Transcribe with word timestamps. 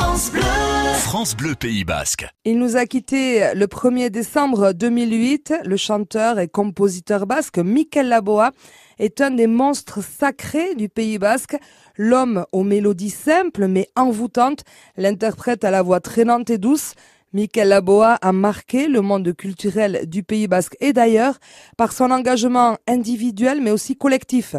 France 0.00 0.30
Bleu. 0.30 0.42
France 0.94 1.36
Bleu 1.36 1.54
Pays 1.56 1.82
Basque. 1.82 2.28
Il 2.44 2.60
nous 2.60 2.76
a 2.76 2.86
quitté 2.86 3.52
le 3.52 3.66
1er 3.66 4.10
décembre 4.10 4.70
2008. 4.72 5.54
Le 5.64 5.76
chanteur 5.76 6.38
et 6.38 6.46
compositeur 6.46 7.26
basque 7.26 7.58
Mikel 7.58 8.08
Laboa 8.08 8.52
est 9.00 9.20
un 9.20 9.32
des 9.32 9.48
monstres 9.48 10.00
sacrés 10.04 10.76
du 10.76 10.88
Pays 10.88 11.18
Basque. 11.18 11.56
L'homme 11.96 12.46
aux 12.52 12.62
mélodies 12.62 13.10
simples 13.10 13.66
mais 13.66 13.88
envoûtantes, 13.96 14.62
l'interprète 14.96 15.64
à 15.64 15.72
la 15.72 15.82
voix 15.82 15.98
traînante 15.98 16.48
et 16.50 16.58
douce. 16.58 16.94
Mikel 17.32 17.66
Laboa 17.66 18.14
a 18.22 18.30
marqué 18.30 18.86
le 18.86 19.00
monde 19.00 19.34
culturel 19.34 20.08
du 20.08 20.22
Pays 20.22 20.46
Basque 20.46 20.76
et 20.78 20.92
d'ailleurs 20.92 21.38
par 21.76 21.92
son 21.92 22.12
engagement 22.12 22.76
individuel 22.86 23.60
mais 23.60 23.72
aussi 23.72 23.96
collectif. 23.96 24.54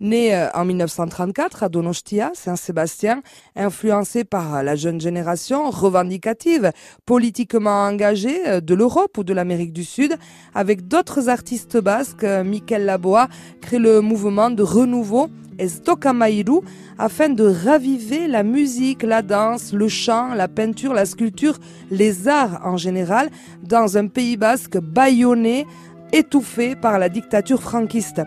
Né 0.00 0.34
euh, 0.34 0.48
en 0.54 0.64
1934 0.64 1.62
à 1.62 1.68
Donostia, 1.68 2.32
Saint-Sébastien, 2.34 3.22
influencé 3.54 4.24
par 4.24 4.62
la 4.62 4.74
jeune 4.74 5.00
génération 5.00 5.70
revendicative, 5.70 6.72
politiquement 7.06 7.86
engagée 7.86 8.48
euh, 8.48 8.60
de 8.60 8.74
l'Europe 8.74 9.16
ou 9.18 9.24
de 9.24 9.32
l'Amérique 9.32 9.72
du 9.72 9.84
Sud, 9.84 10.16
avec 10.54 10.88
d'autres 10.88 11.28
artistes 11.28 11.78
basques, 11.78 12.24
euh, 12.24 12.42
Mikel 12.42 12.84
Laboa 12.84 13.28
crée 13.60 13.78
le 13.78 14.00
mouvement 14.00 14.50
de 14.50 14.62
renouveau 14.62 15.28
Estocamairu 15.58 16.60
afin 16.98 17.28
de 17.28 17.44
raviver 17.44 18.26
la 18.26 18.42
musique, 18.42 19.04
la 19.04 19.22
danse, 19.22 19.72
le 19.72 19.88
chant, 19.88 20.34
la 20.34 20.48
peinture, 20.48 20.92
la 20.92 21.06
sculpture, 21.06 21.58
les 21.90 22.26
arts 22.26 22.60
en 22.64 22.76
général 22.76 23.30
dans 23.62 23.96
un 23.96 24.08
pays 24.08 24.36
basque 24.36 24.78
bâillonné, 24.78 25.66
étouffé 26.12 26.74
par 26.76 26.98
la 26.98 27.08
dictature 27.08 27.62
franquiste. 27.62 28.22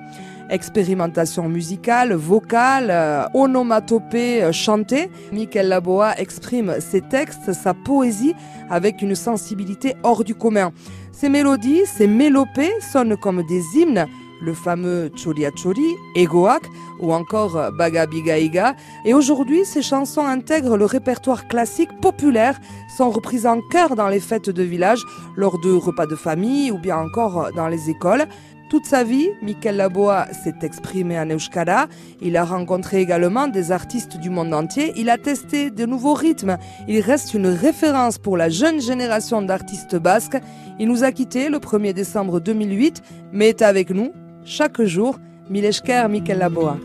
Expérimentation 0.50 1.50
musicale, 1.50 2.14
vocale, 2.14 2.88
euh, 2.90 3.26
onomatopée 3.34 4.44
euh, 4.44 4.54
chantée, 4.54 5.10
Michael 5.34 5.68
Laboa 5.68 6.18
exprime 6.18 6.76
ses 6.80 7.02
textes, 7.02 7.52
sa 7.52 7.74
poésie 7.74 8.34
avec 8.70 9.02
une 9.02 9.14
sensibilité 9.14 9.96
hors 10.04 10.24
du 10.24 10.36
commun. 10.36 10.72
Ses 11.12 11.28
mélodies, 11.28 11.86
ses 11.86 12.08
mélopées 12.08 12.72
sonnent 12.80 13.18
comme 13.18 13.44
des 13.46 13.62
hymnes, 13.76 14.06
le 14.42 14.54
fameux 14.54 15.12
Choria 15.22 15.52
Chori, 15.52 15.96
Egoak 16.16 16.64
ou 17.02 17.12
encore 17.12 17.58
euh, 17.58 17.70
Bagabigaiga. 17.72 18.74
Et 19.04 19.14
aujourd'hui, 19.14 19.66
ces 19.66 19.82
chansons 19.82 20.26
intègrent 20.26 20.78
le 20.78 20.86
répertoire 20.86 21.50
classique 21.50 21.92
populaire, 22.02 22.58
sont 22.96 23.10
reprises 23.10 23.46
en 23.46 23.60
chœur 23.70 23.98
dans 23.98 24.08
les 24.08 24.22
fêtes 24.22 24.50
de 24.50 24.64
village, 24.64 25.02
lors 25.36 25.60
de 25.60 25.72
repas 25.72 26.06
de 26.06 26.16
famille 26.16 26.72
ou 26.72 26.78
bien 26.78 26.98
encore 26.98 27.52
dans 27.54 27.68
les 27.68 27.90
écoles. 27.90 28.28
Toute 28.70 28.86
sa 28.86 29.06
vie, 29.06 29.30
Mikel 29.42 29.78
Laboa 29.78 30.28
s'est 30.34 30.60
exprimé 30.62 31.18
en 31.18 31.30
euskara. 31.30 31.88
Il 32.22 32.36
a 32.36 32.44
rencontré 32.44 33.00
également 33.00 33.48
des 33.48 33.72
artistes 33.72 34.18
du 34.18 34.30
monde 34.30 34.54
entier. 34.54 34.92
Il 34.98 35.10
a 35.10 35.18
testé 35.18 35.70
de 35.70 35.86
nouveaux 35.86 36.14
rythmes. 36.14 36.58
Il 36.86 37.00
reste 37.00 37.34
une 37.34 37.48
référence 37.48 38.18
pour 38.18 38.36
la 38.36 38.50
jeune 38.50 38.82
génération 38.82 39.42
d'artistes 39.42 39.96
basques. 39.96 40.38
Il 40.80 40.90
nous 40.90 41.06
a 41.06 41.14
quittés 41.14 41.48
le 41.48 41.60
1er 41.60 41.94
décembre 41.94 42.42
2008, 42.42 43.02
mais 43.32 43.50
est 43.50 43.62
avec 43.62 43.90
nous 43.90 44.12
chaque 44.44 44.82
jour. 44.82 45.18
Mileshker 45.50 46.10
Mikel 46.10 46.40
Laboa. 46.40 46.76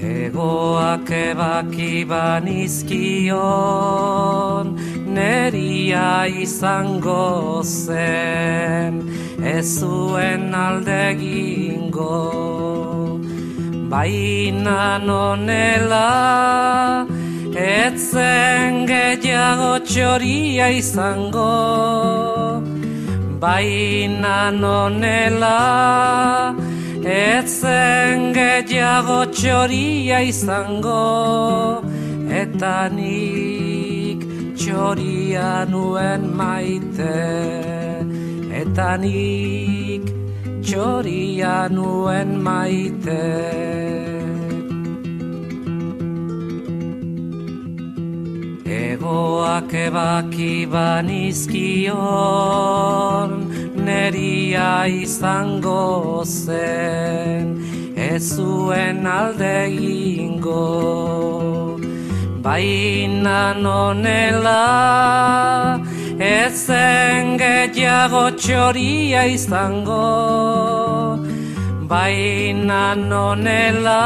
Egoak 0.00 1.10
ebaki 1.10 2.04
banizkion, 2.06 3.36
neria 5.06 6.26
izango 6.26 7.62
zen, 7.64 9.02
ez 9.42 9.80
zuen 9.80 10.54
alde 10.54 11.16
gingo. 11.18 12.20
Baina 13.90 14.98
nonela, 15.02 17.06
etzen 17.58 18.86
gehiago 18.86 19.82
txoria 19.82 20.70
izango, 20.78 22.62
baina 23.42 24.50
nonela 24.62 25.58
etzen 27.12 28.26
gehiago 28.36 29.18
txoria 29.36 30.18
izango 30.32 31.00
eta 32.42 32.74
nik 32.98 34.28
txoria 34.60 35.48
nuen 35.72 36.28
maite 36.42 37.16
eta 38.62 38.90
nik 39.06 40.14
txoria 40.68 41.56
nuen 41.78 42.36
maite 42.48 43.20
Egoak 48.70 49.72
ebaki 49.74 50.62
banizkion, 50.70 51.90
neria 53.74 54.86
izango 54.86 56.22
zen, 56.24 57.58
ez 57.96 58.22
zuen 58.36 59.06
alde 59.10 59.74
ingo. 59.74 60.70
Baina 62.46 63.42
nonela, 63.58 64.62
ez 66.16 66.54
zen 66.66 67.36
gehiago 67.42 68.30
txoria 68.38 69.26
izango. 69.34 70.06
Baina 71.90 72.94
nonela, 72.94 74.04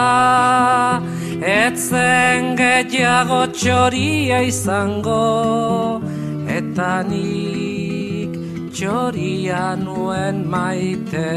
etzen 1.45 2.57
gutxiago 3.05 3.41
txoria 3.53 4.37
izango 4.49 6.01
eta 6.49 7.05
nik 7.05 8.33
txoria 8.73 9.77
nuen 9.77 10.41
maite 10.49 11.29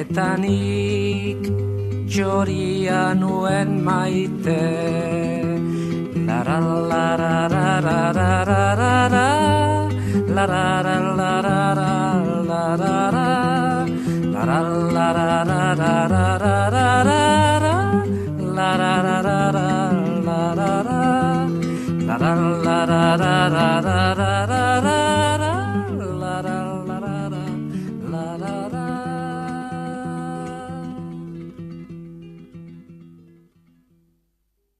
eta 0.00 0.26
nik 0.42 1.40
txoria 2.12 3.00
nuen 3.16 3.80
maite 3.88 4.60
lara 6.28 6.58
lara 6.92 7.32
lara 7.54 7.80
lara 7.88 9.00
lara 10.36 10.96
lara 11.16 11.58
lara 11.72 11.96
lara 14.36 14.60
lara 14.96 15.28
lara 15.88 16.25
la 22.34 22.84
la 22.84 23.16
la 23.16 23.48
la 23.48 23.80
la 23.80 23.95